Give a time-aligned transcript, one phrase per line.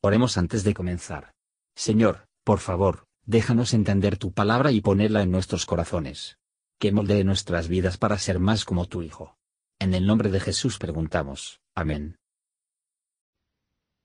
[0.00, 1.32] Oremos antes de comenzar.
[1.74, 6.38] Señor, por favor, déjanos entender tu palabra y ponerla en nuestros corazones.
[6.78, 9.36] Que moldee nuestras vidas para ser más como tu Hijo.
[9.80, 11.60] En el nombre de Jesús preguntamos.
[11.74, 12.16] Amén.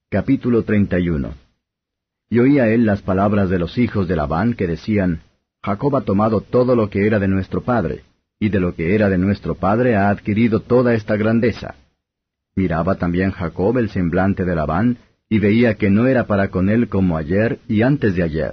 [0.10, 1.36] Capítulo 31
[2.30, 5.22] Y oía él las palabras de los hijos de Labán que decían,
[5.62, 8.04] Jacob ha tomado todo lo que era de nuestro padre,
[8.40, 11.76] y de lo que era de nuestro padre ha adquirido toda esta grandeza.
[12.56, 14.98] Miraba también Jacob el semblante de Labán,
[15.34, 18.52] y veía que no era para con él como ayer y antes de ayer.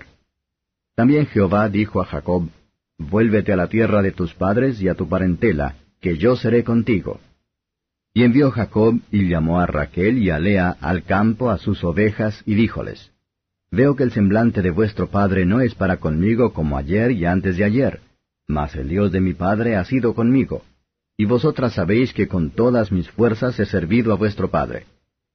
[0.97, 2.49] También Jehová dijo a Jacob,
[2.97, 7.21] Vuélvete a la tierra de tus padres y a tu parentela, que yo seré contigo.
[8.15, 12.43] Y envió Jacob y llamó a Raquel y a Lea al campo a sus ovejas
[12.47, 13.13] y díjoles,
[13.71, 17.59] Veo que el semblante de vuestro padre no es para conmigo como ayer y antes
[17.59, 18.01] de ayer,
[18.49, 20.63] mas el Dios de mi padre ha sido conmigo.
[21.19, 24.87] Y vosotras sabéis que con todas mis fuerzas he servido a vuestro padre.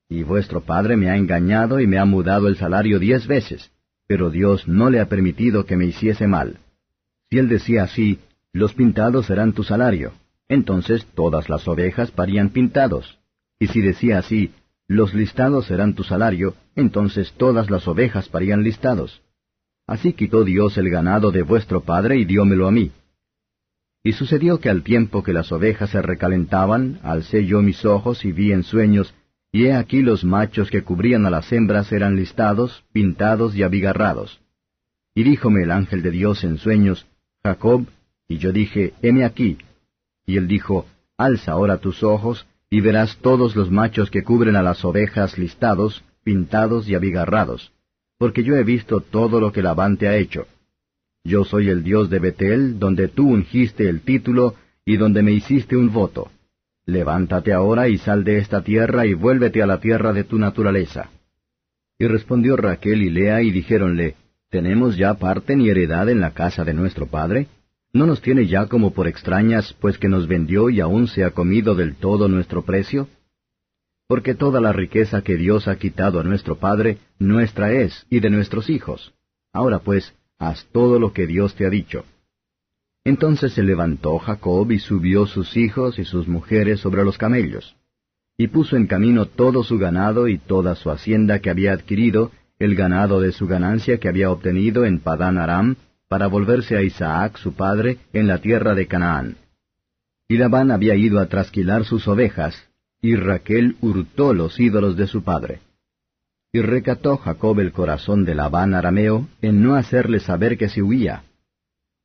[0.08, 3.72] Y vuestro padre me ha engañado y me ha mudado el salario diez veces,
[4.08, 6.60] pero Dios no le ha permitido que me hiciese mal.
[7.30, 8.20] Si él decía así,
[8.54, 10.14] los pintados serán tu salario,
[10.48, 13.18] entonces todas las ovejas parían pintados.
[13.60, 14.52] Y si decía así,
[14.88, 19.24] los listados serán tu salario, entonces todas las ovejas parían listados.
[19.88, 22.92] Así quitó Dios el ganado de vuestro padre y diómelo a mí.
[24.04, 28.32] Y sucedió que al tiempo que las ovejas se recalentaban, alcé yo mis ojos y
[28.32, 29.16] vi en sueños
[29.56, 34.42] y he aquí los machos que cubrían a las hembras eran listados, pintados y abigarrados.
[35.16, 37.08] Y díjome el ángel de Dios en sueños,
[37.42, 37.86] Jacob,
[38.28, 39.58] y yo dije, heme aquí.
[40.26, 44.62] Y él dijo, Alza ahora tus ojos, y verás todos los machos que cubren a
[44.62, 47.72] las ovejas listados, pintados y abigarrados,
[48.18, 50.48] porque yo he visto todo lo que Labán te ha hecho.
[51.24, 55.78] Yo soy el Dios de Betel, donde tú ungiste el título, y donde me hiciste
[55.78, 56.30] un voto.
[56.86, 61.10] Levántate ahora y sal de esta tierra y vuélvete a la tierra de tu naturaleza.
[61.98, 64.16] Y respondió Raquel y Lea y dijéronle,
[64.50, 67.48] ¿Tenemos ya parte ni heredad en la casa de nuestro padre?
[67.92, 71.32] ¿No nos tiene ya como por extrañas, pues que nos vendió y aún se ha
[71.32, 73.08] comido del todo nuestro precio?
[74.08, 78.30] Porque toda la riqueza que Dios ha quitado a nuestro Padre, nuestra es, y de
[78.30, 79.14] nuestros hijos.
[79.52, 82.06] Ahora pues, haz todo lo que Dios te ha dicho.
[83.06, 87.76] Entonces se levantó Jacob y subió sus hijos y sus mujeres sobre los camellos,
[88.36, 92.76] y puso en camino todo su ganado y toda su hacienda que había adquirido, el
[92.76, 95.76] ganado de su ganancia que había obtenido en Padán Aram,
[96.08, 99.38] para volverse a Isaac su padre en la tierra de Canaán.
[100.28, 102.70] Y Labán había ido a trasquilar sus ovejas,
[103.02, 105.60] y Raquel hurtó los ídolos de su padre.
[106.52, 111.24] Y recató Jacob el corazón de Labán arameo en no hacerle saber que se huía,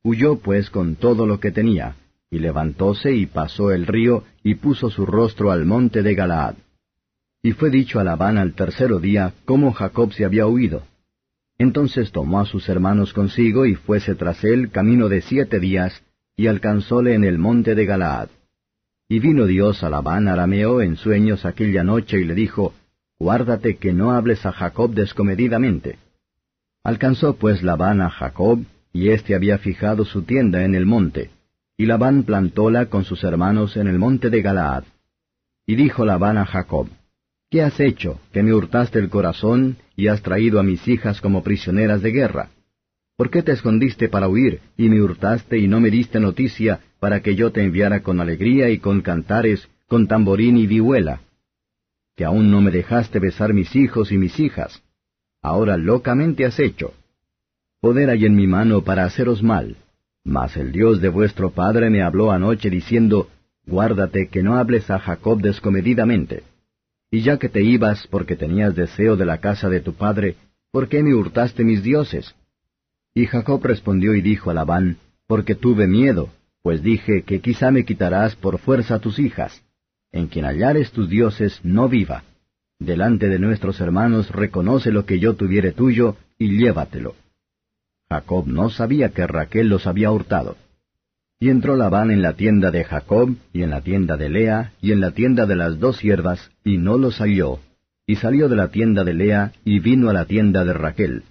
[0.03, 1.95] Huyó pues con todo lo que tenía,
[2.29, 6.55] y levantóse y pasó el río, y puso su rostro al monte de Galaad.
[7.43, 10.83] Y fue dicho a Labán al tercero día cómo Jacob se había huido.
[11.57, 16.03] Entonces tomó a sus hermanos consigo y fuese tras él camino de siete días,
[16.35, 18.29] y alcanzóle en el monte de Galaad.
[19.07, 22.73] Y vino Dios a Labán arameo en sueños aquella noche y le dijo,
[23.19, 25.99] Guárdate que no hables a Jacob descomedidamente.
[26.83, 28.63] Alcanzó pues Labán a Jacob,
[28.93, 31.31] y éste había fijado su tienda en el monte,
[31.77, 34.83] y Labán plantóla con sus hermanos en el monte de Galaad.
[35.65, 36.89] Y dijo Labán a Jacob,
[37.49, 41.43] ¿Qué has hecho, que me hurtaste el corazón y has traído a mis hijas como
[41.43, 42.49] prisioneras de guerra?
[43.17, 47.21] ¿Por qué te escondiste para huir, y me hurtaste y no me diste noticia para
[47.21, 51.21] que yo te enviara con alegría y con cantares, con tamborín y vihuela?
[52.15, 54.81] Que aún no me dejaste besar mis hijos y mis hijas.
[55.41, 56.93] Ahora locamente has hecho.
[57.81, 59.75] Poder hay en mi mano para haceros mal.
[60.23, 63.27] Mas el Dios de vuestro Padre me habló anoche diciendo,
[63.65, 66.43] Guárdate que no hables a Jacob descomedidamente.
[67.09, 70.35] Y ya que te ibas porque tenías deseo de la casa de tu padre,
[70.71, 72.35] ¿por qué me hurtaste mis dioses?
[73.13, 76.29] Y Jacob respondió y dijo a Labán, Porque tuve miedo,
[76.61, 79.63] pues dije que quizá me quitarás por fuerza tus hijas.
[80.11, 82.23] En quien hallares tus dioses no viva.
[82.79, 87.15] Delante de nuestros hermanos reconoce lo que yo tuviere tuyo, y llévatelo.
[88.11, 90.57] Jacob no sabía que Raquel los había hurtado.
[91.39, 94.91] Y entró Labán en la tienda de Jacob, y en la tienda de Lea, y
[94.91, 97.59] en la tienda de las dos siervas, y no los halló.
[98.05, 101.23] Y salió de la tienda de Lea, y vino a la tienda de Raquel.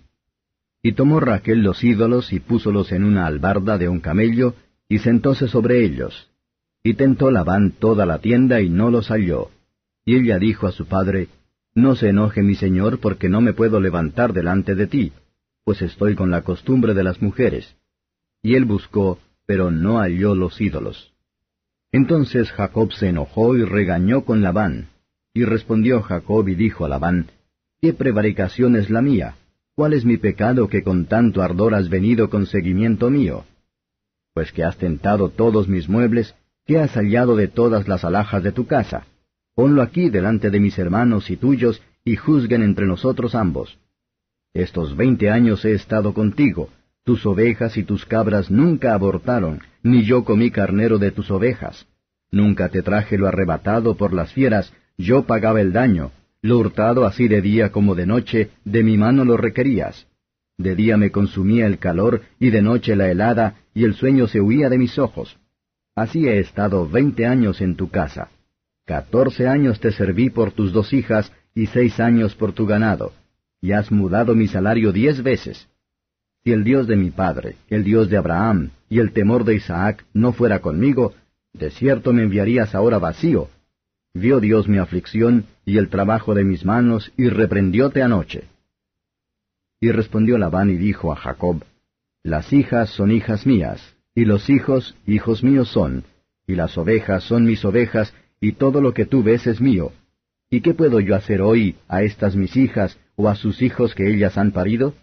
[0.83, 4.55] Y tomó Raquel los ídolos, y púsolos en una albarda de un camello,
[4.89, 6.31] y sentóse sobre ellos.
[6.83, 9.51] Y tentó Labán toda la tienda, y no los halló.
[10.07, 11.29] Y ella dijo a su padre,
[11.75, 15.13] No se enoje mi señor, porque no me puedo levantar delante de ti
[15.71, 17.77] pues estoy con la costumbre de las mujeres.
[18.43, 21.13] Y él buscó, pero no halló los ídolos.
[21.93, 24.89] Entonces Jacob se enojó y regañó con Labán.
[25.33, 27.31] Y respondió Jacob y dijo a Labán,
[27.81, 29.37] ¿Qué prevaricación es la mía?
[29.77, 33.45] ¿Cuál es mi pecado que con tanto ardor has venido con seguimiento mío?
[34.35, 36.35] Pues que has tentado todos mis muebles,
[36.67, 39.07] ¿qué has hallado de todas las alhajas de tu casa?
[39.55, 43.79] Ponlo aquí delante de mis hermanos y tuyos, y juzguen entre nosotros ambos.
[44.53, 46.71] Estos veinte años he estado contigo,
[47.05, 51.87] tus ovejas y tus cabras nunca abortaron, ni yo comí carnero de tus ovejas.
[52.33, 56.13] Nunca te traje lo arrebatado por las fieras, yo pagaba el daño,
[56.43, 60.07] lo hurtado así de día como de noche, de mi mano lo requerías.
[60.59, 64.41] De día me consumía el calor, y de noche la helada, y el sueño se
[64.41, 65.39] huía de mis ojos.
[65.95, 68.31] Así he estado veinte años en tu casa.
[68.85, 73.13] Catorce años te serví por tus dos hijas, y seis años por tu ganado,
[73.61, 75.69] y has mudado mi salario diez veces.
[76.43, 80.05] Si el Dios de mi padre, el Dios de Abraham, y el temor de Isaac
[80.15, 81.15] no fuera conmigo,
[81.53, 83.49] de cierto me enviarías ahora vacío.
[84.15, 88.45] Vio Dios mi aflicción y el trabajo de mis manos, y reprendióte anoche.
[89.81, 91.63] Y respondió Labán y dijo a Jacob,
[92.23, 96.05] Las hijas son hijas mías, y los hijos hijos míos son,
[96.47, 99.93] y las ovejas son mis ovejas, y todo lo que tú ves es mío.
[100.51, 104.13] ¿Y qué puedo yo hacer hoy a estas mis hijas, o a sus hijos que
[104.13, 104.95] ellas han parido?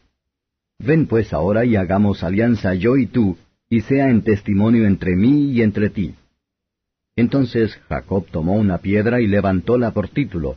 [0.79, 3.37] Ven pues ahora y hagamos alianza yo y tú,
[3.69, 6.15] y sea en testimonio entre mí y entre ti.
[7.15, 10.55] Entonces Jacob tomó una piedra y levantóla por título.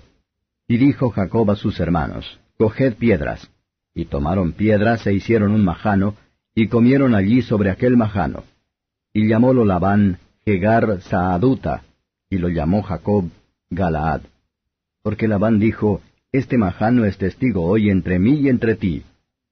[0.68, 3.50] Y dijo Jacob a sus hermanos, Coged piedras.
[3.94, 6.14] Y tomaron piedras e hicieron un majano,
[6.54, 8.44] y comieron allí sobre aquel majano.
[9.12, 11.82] Y llamólo Labán Hegar Saaduta,
[12.28, 13.28] y lo llamó Jacob
[13.70, 14.22] Galaad.
[15.02, 16.02] Porque Labán dijo,
[16.32, 19.03] Este majano es testigo hoy entre mí y entre ti,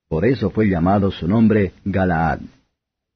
[0.08, 2.40] por eso fue llamado su nombre Galaad.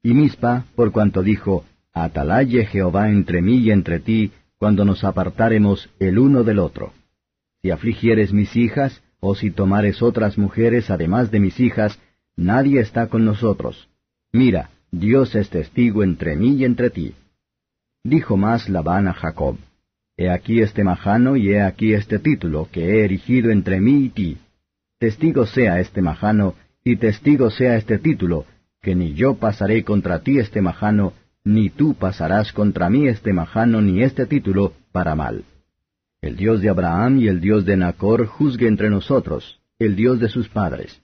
[0.03, 5.88] Y Mispa, por cuanto dijo, Atalaye Jehová entre mí y entre ti, cuando nos apartáremos
[6.00, 6.93] el uno del otro.
[7.62, 12.00] Si afligieres mis hijas, o si tomares otras mujeres además de mis hijas,
[12.37, 13.88] nadie está con nosotros.
[14.32, 17.14] Mira, Dios es testigo entre mí y entre ti.
[18.03, 19.56] Dijo más Labán a Jacob,
[20.17, 24.09] He aquí este majano y he aquí este título que he erigido entre mí y
[24.11, 24.38] ti.
[24.99, 26.55] Testigo sea este majano
[26.85, 28.44] y testigo sea este título,
[28.82, 31.14] que ni yo pasaré contra ti este majano,
[31.44, 35.44] ni tú pasarás contra mí este majano ni este título, para mal.
[36.20, 40.29] El Dios de Abraham y el Dios de Nacor juzgue entre nosotros, el Dios de
[40.29, 41.00] sus padres.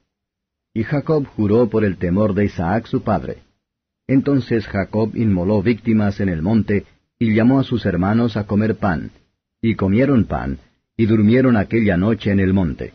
[0.75, 3.39] Y Jacob juró por el temor de Isaac su padre.
[4.07, 6.85] Entonces Jacob inmoló víctimas en el monte,
[7.19, 9.11] y llamó a sus hermanos a comer pan.
[9.61, 10.61] Y comieron pan,
[10.97, 12.95] y durmieron aquella noche en el monte.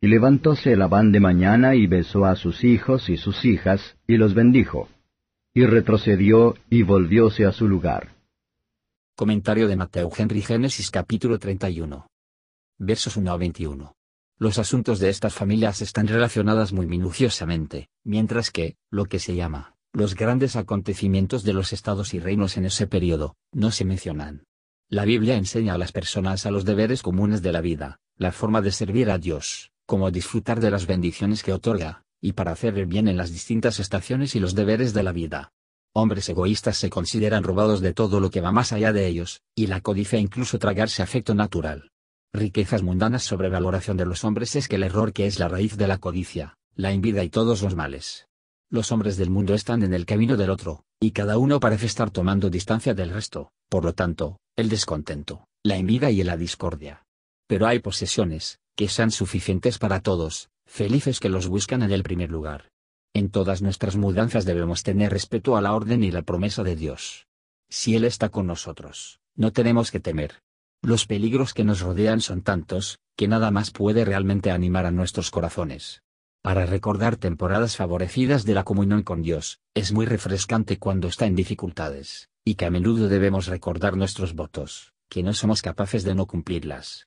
[0.00, 4.34] Y levantóse Labán de mañana y besó a sus hijos y sus hijas, y los
[4.34, 4.88] bendijo.
[5.54, 8.14] Y retrocedió y volvióse a su lugar.
[9.16, 12.06] Comentario de Mateo Henry Génesis capítulo 31.
[12.78, 13.94] Versos 1 a 21.
[14.38, 19.71] Los asuntos de estas familias están relacionadas muy minuciosamente, mientras que, lo que se llama,
[19.94, 24.44] los grandes acontecimientos de los estados y reinos en ese periodo, no se mencionan.
[24.88, 28.62] La Biblia enseña a las personas a los deberes comunes de la vida, la forma
[28.62, 32.86] de servir a Dios, como disfrutar de las bendiciones que otorga, y para hacer el
[32.86, 35.52] bien en las distintas estaciones y los deberes de la vida.
[35.92, 39.66] Hombres egoístas se consideran robados de todo lo que va más allá de ellos, y
[39.66, 41.90] la codicia incluso tragarse afecto natural.
[42.32, 45.76] Riquezas mundanas sobre valoración de los hombres es que el error que es la raíz
[45.76, 48.26] de la codicia, la envidia y todos los males.
[48.72, 52.10] Los hombres del mundo están en el camino del otro, y cada uno parece estar
[52.10, 57.04] tomando distancia del resto, por lo tanto, el descontento, la envidia y la discordia.
[57.46, 62.30] Pero hay posesiones, que sean suficientes para todos, felices que los buscan en el primer
[62.30, 62.70] lugar.
[63.12, 67.26] En todas nuestras mudanzas debemos tener respeto a la orden y la promesa de Dios.
[67.68, 70.40] Si Él está con nosotros, no tenemos que temer.
[70.80, 75.30] Los peligros que nos rodean son tantos, que nada más puede realmente animar a nuestros
[75.30, 76.00] corazones.
[76.42, 81.36] Para recordar temporadas favorecidas de la comunión con Dios, es muy refrescante cuando está en
[81.36, 86.26] dificultades, y que a menudo debemos recordar nuestros votos, que no somos capaces de no
[86.26, 87.06] cumplirlas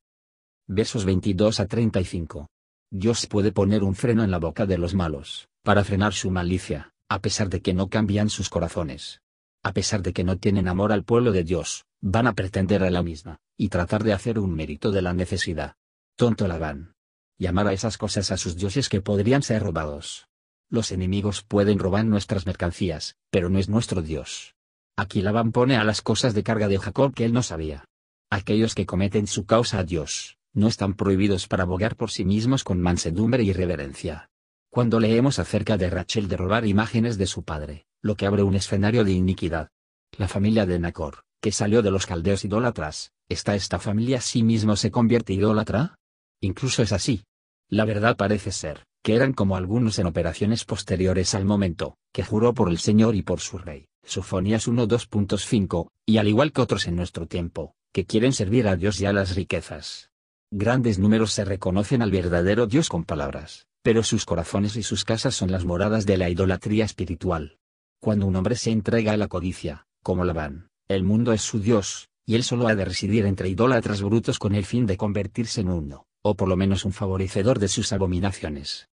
[0.67, 2.49] versos 22 a 35.
[2.91, 6.91] Dios puede poner un freno en la boca de los malos, para frenar su malicia,
[7.09, 9.21] a pesar de que no cambian sus corazones.
[9.63, 12.89] A pesar de que no tienen amor al pueblo de Dios, van a pretender a
[12.89, 15.75] la misma, y tratar de hacer un mérito de la necesidad.
[16.15, 16.94] Tonto la van.
[17.37, 20.27] Llamar a esas cosas a sus dioses que podrían ser robados.
[20.69, 24.55] Los enemigos pueden robar nuestras mercancías, pero no es nuestro Dios.
[24.95, 27.83] Aquí Labán pone a las cosas de carga de Jacob que él no sabía.
[28.29, 32.63] Aquellos que cometen su causa a Dios, no están prohibidos para abogar por sí mismos
[32.63, 34.29] con mansedumbre y reverencia.
[34.69, 38.55] Cuando leemos acerca de Rachel de robar imágenes de su padre, lo que abre un
[38.55, 39.69] escenario de iniquidad.
[40.17, 44.77] La familia de Nacor, que salió de los caldeos idólatras, ¿está esta familia sí mismo
[44.77, 45.97] se convierte idólatra?
[46.41, 47.23] Incluso es así.
[47.69, 52.53] La verdad parece ser, que eran como algunos en operaciones posteriores al momento, que juró
[52.53, 56.95] por el Señor y por su Rey, Sofonías 1.2.5, y al igual que otros en
[56.95, 60.11] nuestro tiempo, que quieren servir a Dios y a las riquezas.
[60.51, 65.35] Grandes números se reconocen al verdadero Dios con palabras, pero sus corazones y sus casas
[65.35, 67.57] son las moradas de la idolatría espiritual.
[67.99, 72.09] Cuando un hombre se entrega a la codicia, como Labán, el mundo es su Dios,
[72.25, 75.69] y él solo ha de residir entre idólatras brutos con el fin de convertirse en
[75.69, 78.89] uno, o por lo menos un favorecedor de sus abominaciones.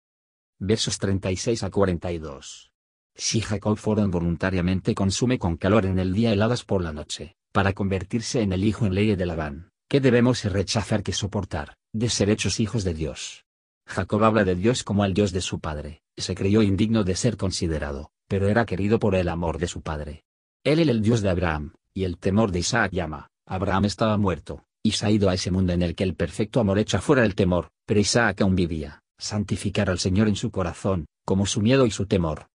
[0.58, 2.72] Versos 36 a 42.
[3.14, 7.74] Si Jacob fueron voluntariamente consume con calor en el día heladas por la noche, para
[7.74, 12.30] convertirse en el hijo en ley de Labán, ¿qué debemos rechazar que soportar, de ser
[12.30, 13.44] hechos hijos de Dios?
[13.86, 17.36] Jacob habla de Dios como el Dios de su padre, se creyó indigno de ser
[17.36, 20.24] considerado, pero era querido por el amor de su padre.
[20.64, 24.64] Él era el Dios de Abraham, y el temor de Isaac llama, Abraham estaba muerto,
[24.82, 27.24] y se ha ido a ese mundo en el que el perfecto amor echa fuera
[27.24, 31.86] el temor, pero Isaac aún vivía, santificar al Señor en su corazón, como su miedo
[31.86, 32.46] y su temor.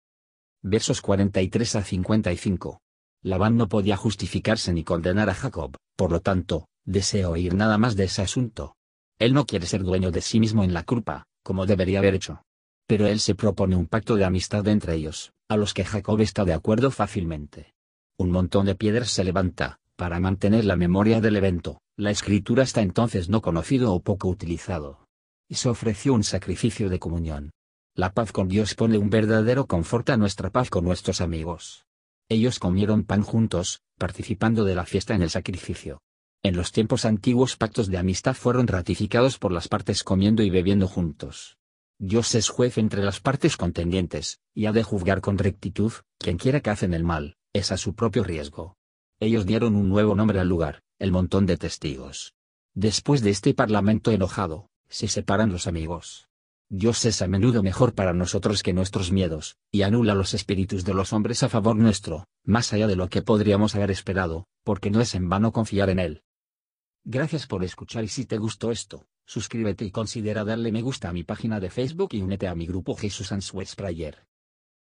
[0.62, 2.81] Versos 43 a 55.
[3.25, 7.97] Labán no podía justificarse ni condenar a Jacob, por lo tanto, deseo oír nada más
[7.97, 8.76] de ese asunto.
[9.19, 12.43] Él no quiere ser dueño de sí mismo en la culpa, como debería haber hecho.
[12.87, 16.45] Pero él se propone un pacto de amistad entre ellos, a los que Jacob está
[16.45, 17.75] de acuerdo fácilmente.
[18.19, 22.80] Un montón de piedras se levanta, para mantener la memoria del evento, la escritura está
[22.80, 25.06] entonces no conocido o poco utilizado.
[25.49, 27.50] Y se ofreció un sacrificio de comunión.
[27.94, 31.84] La paz con Dios pone un verdadero confort a nuestra paz con nuestros amigos.
[32.30, 36.00] Ellos comieron pan juntos, participando de la fiesta en el sacrificio.
[36.42, 40.88] En los tiempos antiguos pactos de amistad fueron ratificados por las partes comiendo y bebiendo
[40.88, 41.58] juntos.
[41.99, 46.61] Dios es juez entre las partes contendientes, y ha de juzgar con rectitud, quien quiera
[46.61, 48.76] que hacen el mal, es a su propio riesgo.
[49.20, 52.35] Ellos dieron un nuevo nombre al lugar, el montón de testigos.
[52.75, 56.28] Después de este parlamento enojado, se separan los amigos.
[56.68, 60.94] Dios es a menudo mejor para nosotros que nuestros miedos, y anula los espíritus de
[60.94, 65.00] los hombres a favor nuestro, más allá de lo que podríamos haber esperado, porque no
[65.00, 66.23] es en vano confiar en Él.
[67.02, 71.12] Gracias por escuchar y si te gustó esto, suscríbete y considera darle me gusta a
[71.12, 74.25] mi página de Facebook y únete a mi grupo Jesús Answers Prayer.